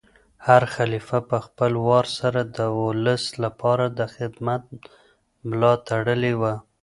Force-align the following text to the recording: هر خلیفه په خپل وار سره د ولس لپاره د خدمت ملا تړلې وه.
هر 0.47 0.63
خلیفه 0.75 1.17
په 1.29 1.37
خپل 1.45 1.73
وار 1.87 2.05
سره 2.19 2.41
د 2.57 2.59
ولس 2.83 3.25
لپاره 3.43 3.85
د 3.99 4.01
خدمت 4.15 4.63
ملا 5.47 5.73
تړلې 5.89 6.33
وه. 6.41 6.55